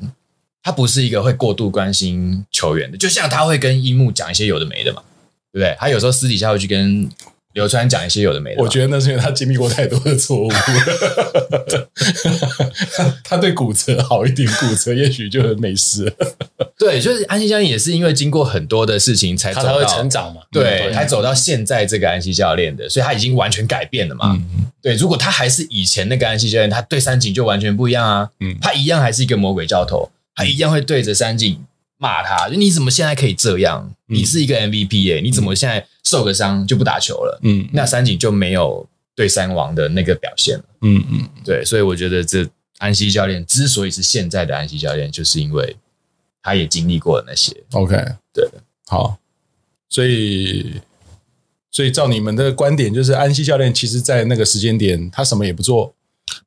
[0.63, 5.03] 他不是一个会过度关心球员的，就像他会跟樱木讲一些有的没的嘛，
[5.51, 5.75] 对不对？
[5.77, 7.09] 他有时候私底下会去跟。
[7.53, 10.51] 流川讲一些有的没的，我觉得那是因为他经历过太多的错误。
[13.23, 16.11] 他对骨折好一点，骨折也许就没事。
[16.77, 24.33] 对，就是安西教练也是因为经过很多的事情才走到他会成长嘛，对，才走到现在这个安西教练的，所以他已经完全改变了嘛。
[24.33, 28.29] 嗯、对，如果他还是以前那个安西教练，他对三井就完全不一样啊。
[28.39, 31.63] 嗯，他一样还是一个魔鬼教头，他一样会对着三井
[32.03, 33.89] 骂他，就你怎么现在可以这样？
[34.07, 37.39] 你是一个 MVP 耶，你怎么现在受个伤就不打球了？
[37.43, 38.85] 嗯，那三井就没有
[39.15, 40.63] 对三王的那个表现了。
[40.81, 42.45] 嗯嗯，对，所以我觉得这
[42.79, 45.77] 安西教练之所以是现在的安西教练，就是因为
[46.41, 47.55] 他也经历过了那些。
[47.71, 47.95] OK，
[48.33, 48.45] 对，
[48.87, 49.17] 好，
[49.87, 50.81] 所以
[51.71, 55.95] 所以照你们的观点，就是安西教练其实在那个时间点他什么也不做，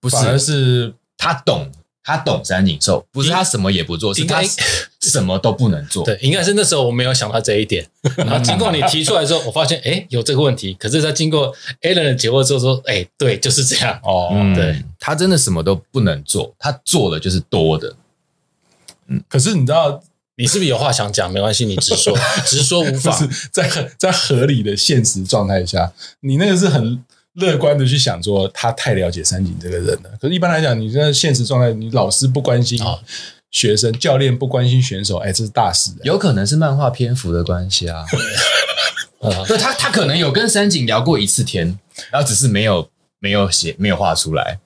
[0.00, 1.72] 不是，反而是他懂。
[2.08, 4.40] 他懂三井寿，不是他什么也不做，是他
[5.10, 6.04] 什么都不能做。
[6.04, 7.86] 对，应该是那时候我没有想到这一点。
[8.16, 10.74] 然后经过你提出来之后，我发现哎，有这个问题。
[10.74, 13.98] 可是在经过 Alan 的解惑之后说，哎，对，就是这样。
[14.02, 17.94] 哦，对，他真的什么都不能做，他做的就是多的。
[19.08, 20.02] 嗯，可是你知道，
[20.36, 21.30] 你是不是有话想讲？
[21.30, 22.16] 没关系，你直说，
[22.46, 23.28] 直说无妨。
[23.52, 27.04] 在在合理的现实状态下，你那个是很。
[27.36, 30.10] 乐观的去想说，他太了解三井这个人了。
[30.18, 32.82] 可是，一般来讲，你在现实状态，你老师不关心
[33.50, 35.90] 学生，教练不关心选手，哎，这是大事。
[36.02, 38.04] 有可能是漫画篇幅的关系啊。
[39.48, 41.78] 对，他他可能有跟三井聊过一次天，
[42.10, 44.58] 然后只是没有没有写没有画出来。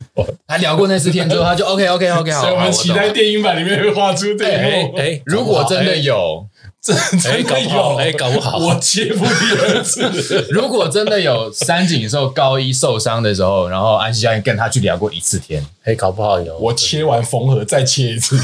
[0.46, 2.42] 他聊过那次天之后，他就 OK OK OK 好。
[2.42, 4.96] 所以我们期待电影版里面会画出这一幕。
[4.96, 6.46] 哎， 如果真的有。
[6.82, 10.00] 这真的有哎，搞不好我接不第二次。
[10.50, 18.36] 如果真的有三井寿高一受伤的时候，然后安西教练跟他去聊过一次天，哎，搞不好有我切完缝合再切一次。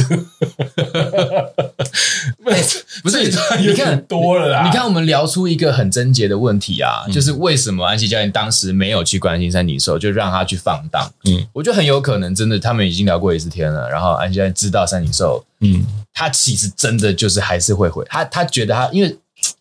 [2.42, 4.64] 不 是不是，你看多了啦。
[4.64, 11.12] 你看我们聊出一个很贞洁的问题啊，就是为什么安琪教练当时没有去关心三井寿，就让他去放荡？
[11.24, 15.84] 嗯，我觉得很有可能真的他们已经聊过一次天了，然后安琪教练知道三井寿，嗯。
[16.18, 19.18] 他其实真的就是还是会回他，他觉得他因为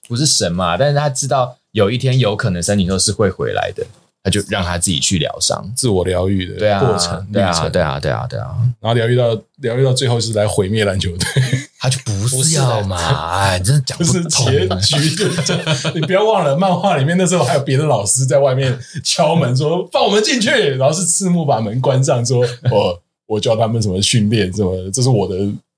[0.07, 3.85] 不是神嘛，但是他知道有一天有可能三井寿是会回来的，
[4.25, 11.27] 他就让他自己去疗伤、自我疗愈的过程，对啊，对啊，对啊，对啊，然后疗愈到疗愈到最后是来毁灭篮球队，
[11.79, 12.97] 他就不是要嘛，
[13.37, 14.45] 哎，真的讲不通，
[14.81, 15.27] 结局就
[15.93, 25.35] 你不要忘了，漫画里面那时候还有别的老师在外面敲门说 放我们进去，然后是赤木把门关上说，我 我教他们什么训练什么，这是我的。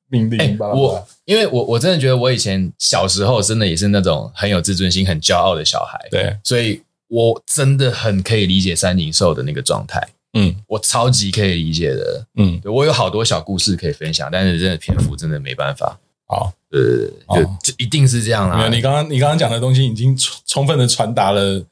[0.09, 0.39] 命令。
[0.39, 10.01] 欸、我因为我我真的觉得我以前小时候真的也是那种很有自尊心、很骄傲的小孩，对，所以我真的很可以理解三井寿的那个状态。
[10.33, 12.25] 嗯，我超级可以理解的。
[12.35, 15.97] 嗯，我有好多小故事可以分享，但是真的篇幅真的没办法。
[16.27, 18.57] 好，呃，就就一定是这样啦。
[18.57, 21.63] 没有，你刚刚你刚刚讲的东西已经充充分的传达了。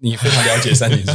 [0.00, 1.12] 你非常了解三井寿，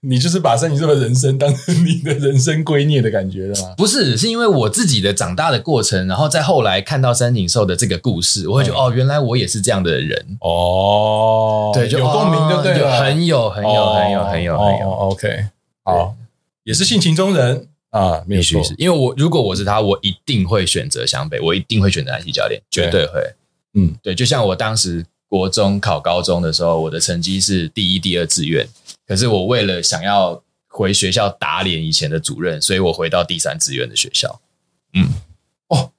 [0.00, 3.74] 你就是把三井寿的人生当成你的人生圭臬的感觉了吗？
[3.76, 12.90] 不是，是因为我自己的长大的过程，然后再后来看到三井寿的这个故事，我会觉得、嗯、哦，原来我也是这样的人哦，对，就有共鸣，对不对？
[13.00, 14.90] 很有，很有，很有，很有，很有。
[14.90, 15.46] OK，
[15.82, 16.14] 好，
[16.62, 18.62] 也是性情中人啊，没有错。
[18.78, 23.20] 因为我如果我是他，我一定会选择湘北，我一定会选择安西教练，绝对会。
[23.74, 25.04] 嗯，对，就像我当时。
[25.28, 28.68] 国中考高中的时候，我的成绩是第一、第二志愿。
[29.06, 34.40] 可是我为了想要回学校打脸以前的主任，所以我回到第三志愿的学校。
[34.94, 35.08] 嗯，
[35.68, 35.90] 哦，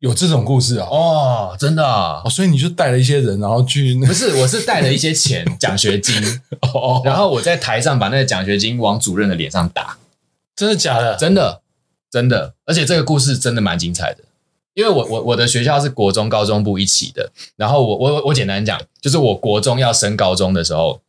[0.00, 0.86] 有这种故事啊？
[0.90, 2.22] 哦，真的啊？
[2.24, 3.94] 哦，所以你就带了一些人，然后去？
[4.04, 6.14] 不是，我是带了一些钱 奖学金。
[6.60, 9.98] 哦，然后我在台上把那个奖学金往主任的脸上打。
[10.54, 11.16] 真的假的？
[11.16, 11.62] 真的，
[12.10, 12.54] 真的。
[12.66, 14.24] 而且这个故事真的蛮精彩的。
[14.74, 21.00] 因为我我我的学校是国中高中部一起的，然后我我我简单讲，就是我国中要升高中的时候，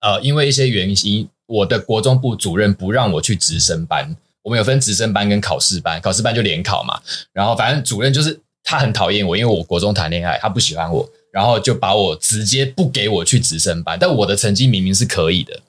[0.00, 4.16] 呃，因为一些原因，我的国中部主任不让我去直升班。
[4.42, 6.98] 我们有分直升班跟考试班，考试班就联考嘛。
[7.32, 13.98] 然后反正主任就是他很讨厌我，因为我国中谈恋爱，他不喜欢我，然后就把我直接不给我去直升班。
[14.00, 15.60] 但我的成绩明明是可以的，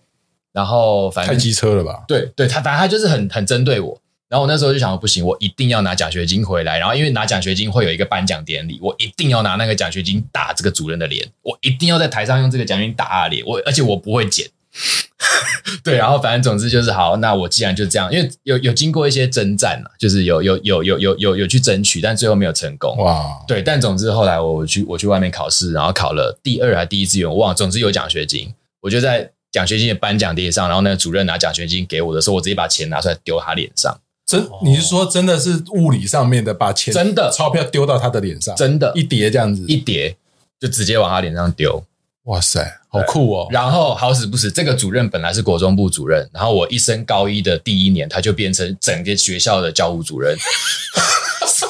[0.54, 2.06] 然后反正太机车了吧？
[2.08, 4.01] 对对，他反正他就是很很针对我。
[4.32, 6.80] 然后我那时候就想说，不行，我一定要拿奖学金回来。
[6.80, 11.28] 然后因为拿奖学金会有一个颁奖典礼，我一定要拿那个奖学金打这个主任的脸。
[11.41, 13.46] 我一定要在台上用这个奖学金打他的脸。
[13.46, 14.50] 我而且我不会剪。
[15.84, 17.17] 对，然后反正总之就是好。
[17.17, 22.96] 那我既然就这样，因为有有经过一些征战嘛，就是有有有有有有有去争取，但最后没有成功。
[23.00, 23.62] 哇，对。
[23.62, 27.56] 但总之后来我去我去外面考试，然后考了第二还第一志愿，我忘了。
[27.56, 34.00] 总之有奖学金，我就在奖学金的颁奖典礼上，然后那个主任拿奖学金给我的时候，我直接把钱拿出来丢他脸上。
[34.32, 40.15] 真，你是说真的是物理上面的，把钱真的钞票丢到他的脸上，真的，一叠这样子，一叠
[40.58, 41.84] 就直接往他脸上丢。
[42.26, 43.48] 哇塞，好酷哦！
[43.52, 50.38] 然后好死不死，这个主任本来是国中部主任，然后我一升高一的第一年，他就变成整个学校的教务主任。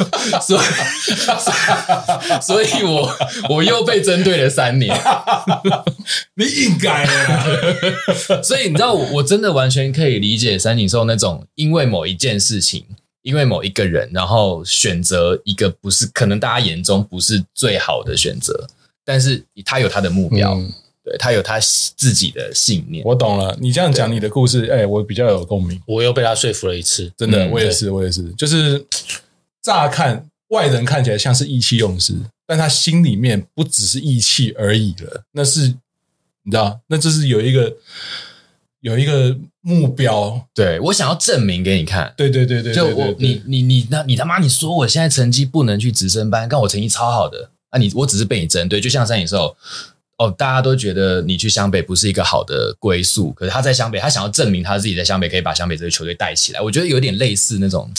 [0.42, 3.18] 所以，所以我
[3.50, 4.96] 我又被针对了三年。
[6.36, 7.46] 你应该啊！
[8.44, 12.86] 所以你知道，我我真的完全可以理解三井寿那种因为某一件事情，
[13.22, 18.68] 因为某一个人，然后选择一个不是可能大家眼中不是最好的选择，
[19.06, 20.72] 但是他有他的目标，嗯、
[21.04, 23.04] 对他有他自己的信念。
[23.06, 25.80] 我懂了，你这样讲你的故事，哎，我比较有共鸣。
[25.86, 28.86] 我又被他说服了一次，真的，嗯、我也是，我也是，就是。
[29.62, 35.24] 乍看外人看起来像是意气用事，但他心里面不只是意气而已了。
[35.32, 35.76] 那是
[36.44, 37.74] 你知道，那就是有一个
[38.82, 40.48] 有一个目标。
[40.54, 42.14] 对，我想要证明给你看。
[42.18, 47.78] 对对对对，就我你你你那，你他妈你说我现在成绩不能去直升班，但我成绩超好的啊！
[47.80, 49.56] 你我只是被你针对，就像三井寿
[50.22, 56.62] 哦，大家都觉得你去湘北不是一个好的归宿，可是他在湘北，他想要证明他自己在湘北可以把湘北这个球队带起来。
[56.62, 57.90] 我觉得有点类似那种。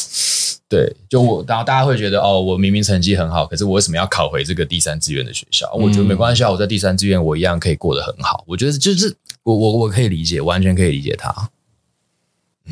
[0.68, 5.70] 对，就我，然后大家会觉得，哦，我明明成绩很好，可是我为什么要考回这个第三志愿的学校？
[5.74, 8.42] 我觉得没关系啊，我在第三志愿，我一样可以过得很好。
[8.46, 11.50] 我觉得就是我，我，我可以理解，完全可以理解他。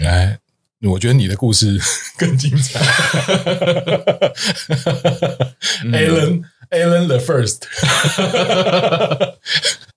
[0.01, 0.39] 哎，
[0.89, 1.79] 我觉得你的故事
[2.17, 2.81] 更精彩。
[6.71, 7.65] Alan，Alan the First。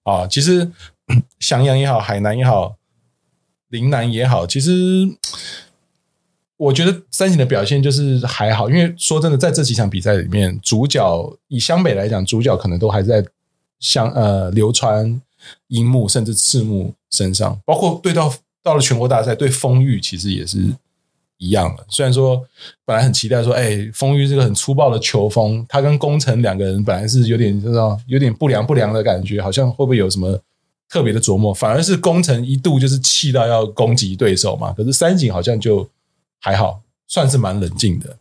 [0.04, 0.70] 啊，其实
[1.40, 2.76] 襄阳也好，海南也好，
[3.70, 5.16] 陵南也好，其实。
[6.56, 13.26] 我觉得三井的表现就是还好，因为说真的，在这几场比赛里面，主角以湘北来讲，主角可能都还在
[13.80, 15.22] 像呃流川、
[15.68, 20.74] 樱木甚至赤木身上，包括对到到了全国大赛对丰裕，其实也是
[21.38, 21.86] 一样了。
[21.90, 22.42] 虽然说
[22.86, 30.40] 本来很期待说，哎，丰玉这个很粗暴的球风，他跟宫城两个人本来是有点知道有点不良不良的感觉，好像会不会有什么
[30.90, 31.54] 特别的琢磨？
[31.54, 35.90] 反而是宫城一度就是气到要攻击对手嘛，可是三井好像就。
[36.46, 38.18] 还好，算是蛮冷静的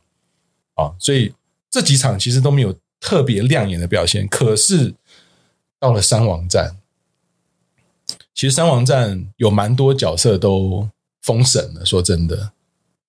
[0.74, 1.34] 啊，所以
[1.68, 4.28] 这几场其实都没有特别亮眼的表现。
[4.28, 4.94] 可是
[5.80, 6.76] 到了三王战，
[8.32, 10.88] 其实三王战有蛮多角色都
[11.20, 11.84] 封神了。
[11.84, 12.52] 说真的，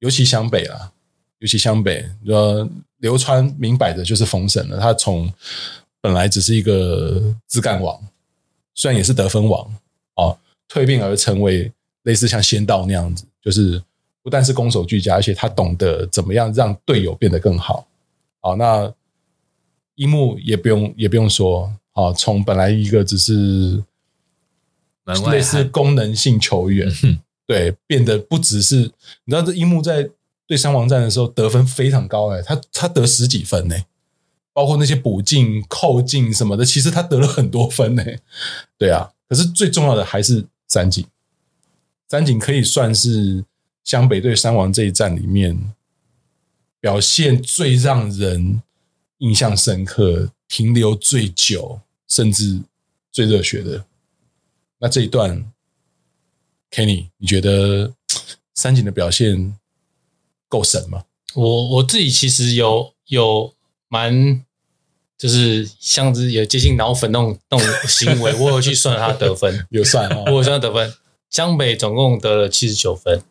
[0.03, 0.91] 尤其湘北啊，
[1.39, 4.77] 尤其湘北，呃流川明摆着就是封神了。
[4.77, 5.31] 他从
[6.01, 7.97] 本来只是一个枝干王，
[8.75, 9.65] 虽然也是得分王
[10.15, 10.35] 啊，
[10.67, 11.71] 蜕变而成为
[12.03, 13.81] 类似像仙道那样子，就是。
[14.25, 17.85] 不但是攻守俱佳，而且他懂得怎么样让队友变得更好。
[18.39, 18.89] 好，那
[19.95, 23.83] 樱木也不用也不用说，好，从本来一个只是
[25.29, 26.89] 类似功能性球员，
[27.53, 30.09] 对，变得不只是你知道，这樱木在
[30.47, 33.75] 对山王战的时候得分非常高，哎，他他得十几分呢，
[34.53, 38.03] 包括那些补进、扣进什么的，其实他得了很多分呢。
[38.75, 41.05] 对啊，可是最重要的还是三井，
[42.09, 43.45] 三井可以算是
[43.83, 45.55] 湘北对山王这一战里面
[46.79, 48.63] 表现最让人
[49.19, 52.59] 印象深刻、停留最久，甚至
[53.11, 53.85] 最热血的。
[54.79, 55.52] 那这一段
[56.73, 57.93] ，Kenny，你觉得
[58.55, 59.55] 三井的表现
[60.49, 61.03] 够神吗？
[61.35, 63.53] 我我自己其实有有
[63.87, 64.43] 蛮，
[65.17, 70.93] 就是像是有接近脑粉那种那种行为，我有去算他得分， 有算啊，我有算他得分。
[71.29, 73.21] 湘北总共得了七十九分，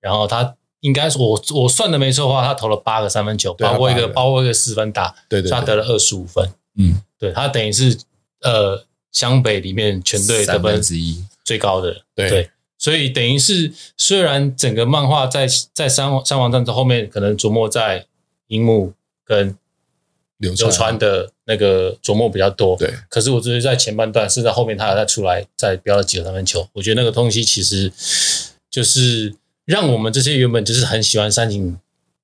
[0.00, 6.50] 然后他应该是我我算的没错的话，他投了八个三分球，包括一个包括一个四分打，对对，他得了二十五分。
[6.76, 7.98] 嗯，对他等于是
[8.42, 8.84] 呃。
[9.12, 18.06] 湘北里面全队得分之一最高的，对，对，所以等于是虽然整个漫画在在三王山王战争后面可能琢磨在
[18.48, 18.92] 樱木
[19.24, 19.56] 跟
[20.38, 27.90] 流川的那个琢磨比较多，对，可是我觉得在前半段，甚至后面他还在出来再飙了几个三分球，我觉得那个东西其实
[28.70, 29.34] 就是
[29.64, 31.78] 让我们这些原本就是很喜欢三井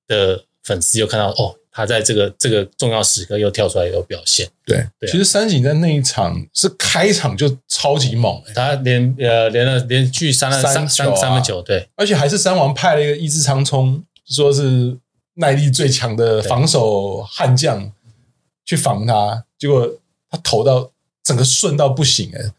[0.07, 1.55] 的粉丝又看到哦。
[1.75, 14.95] 他在这个这个重要时刻又跳出来有表现，对，对啊、其实三井在那一场是开场就超级猛、欸，他连呃连了连续三了三三、啊、三分球，对，而且还是三王派了一个伊织昌充，说是
[15.33, 17.91] 耐力最强的防守悍将
[18.63, 19.91] 去防他，结果
[20.29, 20.91] 他投到
[21.23, 22.51] 整个顺到不行哎、欸，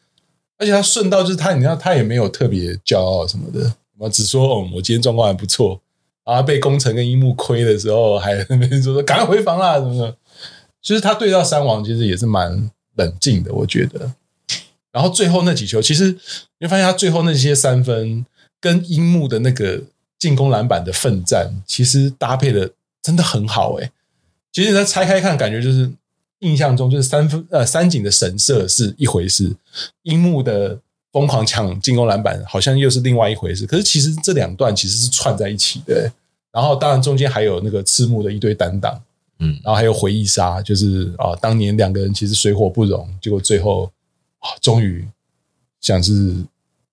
[0.58, 5.80] 而且他顺到就是他，你知道他也没有特别骄傲什么的，我只说哦，我今天状况还不错。
[6.24, 10.16] 啊被宫城跟樱木亏的时候，还那边说说赶快回防啦什么的。
[10.82, 14.12] 其实他对到山王其实也是蛮冷静的，我觉得。
[14.90, 16.12] 然后最后那几球，其实
[16.58, 18.24] 你会发现他最后那些三分
[18.60, 19.82] 跟樱木的那个
[20.18, 22.70] 进攻篮板的奋战，其实搭配的
[23.02, 23.90] 真的很好诶。
[24.52, 25.90] 其实你再拆开看，感觉就是
[26.40, 29.56] 印象中就是三分呃三井的神色是一回事，
[30.02, 30.78] 樱木的。
[31.14, 33.64] 疯狂抢进攻篮板，好像又是另外一回事。
[33.68, 36.10] 可是其实这两段其实是串在一起的。
[36.50, 39.00] 然后当然中间还有那个赤木的一堆单挡，
[39.38, 43.88] 嗯，然后还有回忆杀，就是啊，当年两个人其实水火不容，结果最后
[44.40, 45.06] 啊，终于
[45.80, 46.34] 像是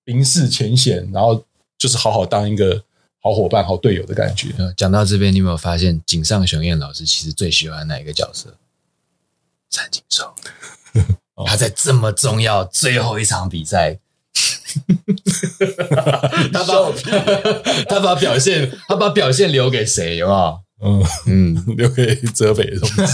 [0.03, 1.43] 冰释前嫌，然后
[1.79, 2.79] 就是好好当一个
[3.23, 4.49] 好伙伴、好队友的感觉。
[4.77, 8.55] 讲到这边，你有没有发现井上雄彦老师其实最喜欢哪一个角色？
[9.71, 10.31] 三井寿，
[11.43, 13.97] 他在这么重要最后一场比赛。
[16.53, 16.73] 他把
[17.87, 20.17] 他把表现他把表现留给谁？
[20.17, 20.59] 有没有？
[20.83, 22.95] 嗯嗯， 留给泽北的东西。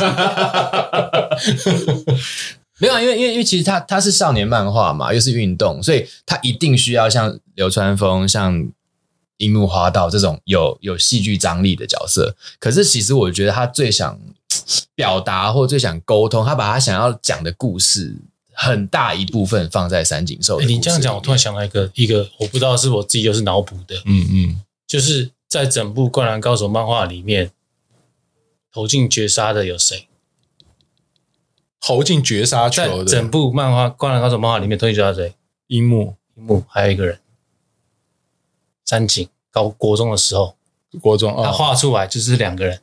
[2.79, 8.67] 没有，因为因为因为其实他他是少年漫画嘛，又是运动，所以他一定需要像流川枫、像
[9.37, 12.35] 樱木花道这种有有戏剧张力的角色。
[12.59, 14.19] 可是其实我觉得他最想
[14.95, 18.15] 表达或最想沟通，他把他想要讲的故事。
[18.59, 20.59] 很大一部分放在三井寿。
[20.61, 23.95] 你这样讲，我突然想到一个一个，我不知道是我自己又是脑补的。
[24.05, 27.51] 嗯嗯，就是在整部《灌篮高手》漫画里面，
[28.73, 30.07] 投进绝杀的有谁？
[31.79, 33.05] 投进绝杀球的。
[33.05, 35.35] 整部漫画《灌篮高手》漫画里面，投进绝杀谁？
[35.67, 37.19] 樱木，樱木，还有一个人，
[38.83, 39.29] 三井。
[39.51, 40.55] 高国中的时候，
[40.99, 42.81] 国中，哦、他画出来就是两个人。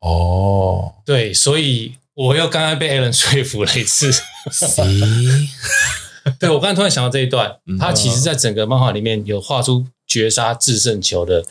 [0.00, 1.94] 哦，对，所以。
[2.20, 4.10] 我又刚刚被 Alan 说服了一次。
[6.38, 11.42] 对，我刚才突然想到这一段，他其实在整个漫画里面有画出绝杀制胜球的，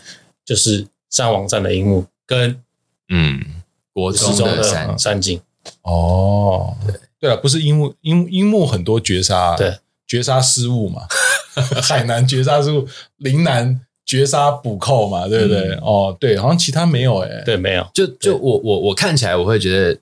[0.46, 2.62] 就是山王战的樱木跟
[3.10, 3.44] 嗯
[3.92, 5.42] 国中的三三井。
[5.82, 11.02] 哦，对对了，不是樱木，樱樱木很多绝杀，对绝杀失误嘛，
[11.82, 15.72] 海南绝杀失误，陵南绝杀补扣嘛，对不对？
[15.82, 17.90] 哦，对，好像其他没有哎，对，没有。
[17.92, 20.00] 就就我我我看起来我会觉得。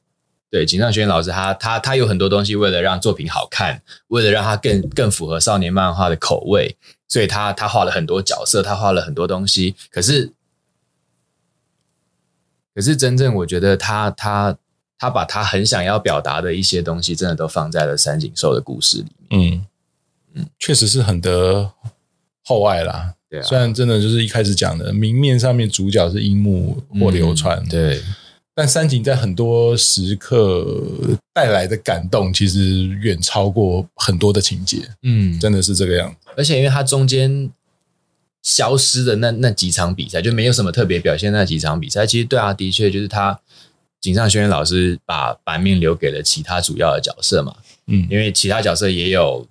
[0.50, 9.76] 对，井上学院老师他，他他他有很多东西，为了让作品好看，为了让他更更符合少年漫画的口味，所以他他画了很多角色，他画了很多东西。
[9.92, 10.32] 可是，
[12.74, 14.58] 可是真正我觉得他他
[14.98, 19.52] 他把他很想要表达的一些东西，真的都放在了三井寿的故事里面。
[19.52, 19.66] 嗯
[20.36, 21.74] 嗯，确实是很得
[22.46, 23.16] 厚爱啦。
[23.30, 28.02] 对啊，虽然真的就是一开始讲的，明面上面主角是樱木或流川，嗯，对。
[28.58, 30.66] 但三井在很多时刻
[31.32, 34.90] 带来的感动，其实远超过很多的情节。
[35.04, 36.18] 嗯，真的是这个样子。
[36.36, 37.52] 而且，因为他中间
[38.42, 41.32] 消失的那那几场比赛，就没有什么特别表现。
[41.32, 43.40] 那几场比赛，其实对啊，的确就是他
[44.02, 47.56] 井上轩老师把版面留给了其他主要的角色嘛。
[47.86, 49.48] 嗯，因为其他角色也有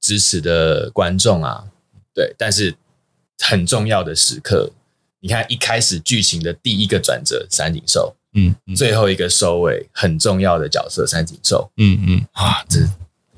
[0.00, 1.64] 支持的观众啊。
[2.14, 2.72] 对，但是
[3.40, 4.70] 很重要的时刻，
[5.18, 12.80] 你看一开始剧情的第一个转折，三井寿，嗯，最后一个收尾很重要的角色，三井寿，嗯嗯啊，这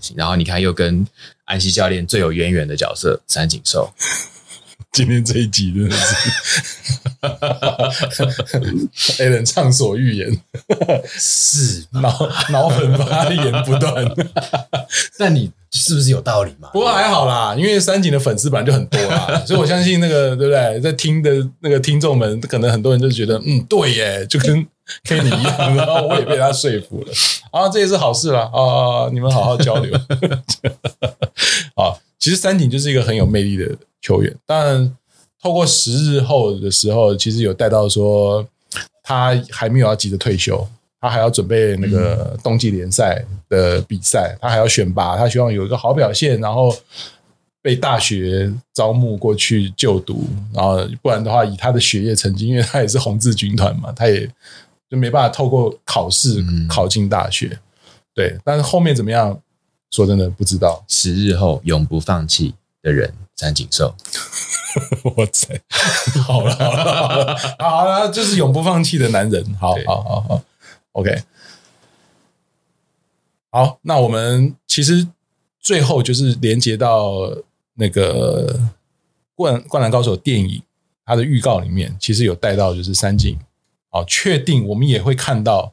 [0.00, 0.16] 行。
[0.16, 1.06] 然后你看又跟
[1.44, 3.92] 安西教练最有渊源的角色，三井寿。
[4.92, 6.30] 今天这一集真的是，
[9.22, 10.40] Alan 畅所欲言，
[11.04, 12.10] 是 脑
[12.50, 14.06] 脑粉发言不断。
[15.18, 16.70] 但你是不是有道理嘛？
[16.72, 20.80] 不过还好啦，因为三井的粉丝本来就很多啦，所以我相信那个对不对？
[20.80, 24.66] 在听的那个听众们，可能很多人就觉得，嗯，对耶，就跟
[25.04, 27.12] Kenny 一样，然 后我也被他说服了。
[27.50, 28.50] 啊，这也是好事啦。
[28.52, 29.94] 啊，你们好好交流。
[31.76, 33.76] 啊，其实三井就是一个很有魅力的。
[34.02, 34.96] 球员，当然
[35.42, 38.46] 透过十日后的时候，其实有带到说
[39.02, 40.64] 他还没有要急着退休，
[41.00, 46.72] 他还要准备那个冬季联赛的比赛，他还要选拔，他希望有一个好表现，然后
[47.60, 50.24] 被大学招募过去就读，
[50.54, 54.30] 然后不然的话，以他的学业成绩，因为他也是红字军团嘛，他也
[54.88, 57.58] 就没办法透过考试考进大学。
[58.14, 59.40] 对，但是后面怎么样，
[59.90, 60.84] 说真的不知道。
[60.88, 63.12] 十日后永不放弃的人。
[63.38, 63.94] 三井寿，
[65.14, 65.48] 我操！
[66.22, 69.54] 好了好了好了，好了，就是永不放弃的男人。
[69.56, 70.42] 好好好好
[70.92, 71.22] ，OK。
[73.50, 75.06] 好，那我们其实
[75.60, 77.30] 最后就是连接到
[77.74, 78.54] 那个
[79.34, 80.62] 《灌灌篮高手》电影，
[81.04, 83.38] 它的预告里面其实有带到，就是三井。
[83.96, 85.72] 好，确定我们也会看到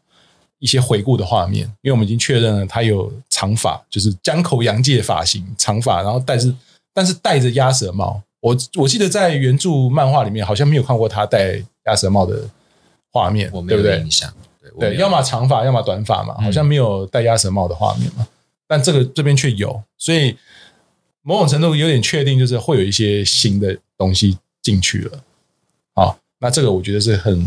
[0.59, 6.53] 一些回顾的画面，因为我们已经确认了他有长发，就是江口洋介发型，长发，然后戴是。
[6.95, 12.47] 但是戴着鸭舌帽，我我记得在原著漫画里面好像没有看过他戴鸭舌帽的
[13.11, 14.31] 画面，我没有印象。
[14.61, 14.91] 对不对？
[14.91, 18.17] 对，要么长发，要么短发嘛，好像没有戴鸭舌帽的画面嘛。
[18.19, 18.27] 嗯、
[18.67, 20.37] 但这个这边却有，所以
[21.23, 25.19] 某种程度有点确定，就是会有一些新的东西进去了。
[25.95, 27.43] 好，那这个我觉得是很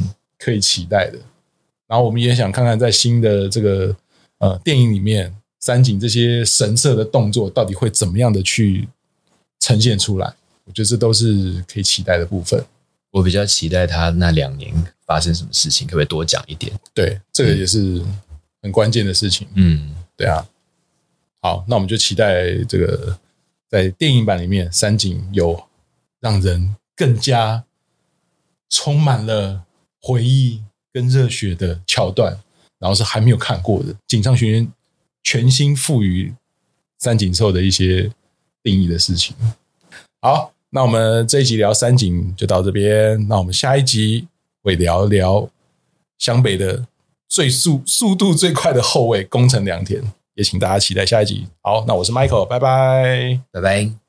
[0.46, 1.18] 可以期待的。
[1.88, 3.96] 然后我们也想看看在新的这个
[4.38, 8.88] 呃电影里面，三井这些神色的动作到底会怎么样的去。
[9.58, 10.32] 呈现出来，
[10.64, 12.62] 我觉得这都是可以期待的部分。
[13.10, 14.72] 我比较期待他那两年
[15.06, 16.70] 发生什么事情，可不可以多讲一点？
[16.94, 18.00] 对，这个也是
[18.62, 19.48] 很关键的事情。
[19.54, 20.46] 嗯，对啊。
[21.40, 23.18] 好，那我们就期待这个
[23.68, 25.60] 在电影版里面，三井有
[26.20, 27.64] 让人更加
[28.68, 29.64] 充满了
[30.06, 32.38] 回忆跟热血的桥段，
[32.78, 34.70] 然后是还没有看过的井上雄彦
[35.24, 36.32] 全新赋予
[36.98, 38.10] 三井寿的一些。
[38.66, 39.32] 定义的事情。
[40.20, 43.28] 好，那我们这一集聊三井就到这边。
[43.28, 44.26] 那我们下一集
[44.60, 45.48] 会聊聊
[46.18, 46.84] 湘北的
[47.28, 50.02] 最速速度最快的后卫宫城良田，
[50.34, 51.46] 也请大家期待下一集。
[51.62, 54.05] 好，那我是 Michael，拜拜，拜拜。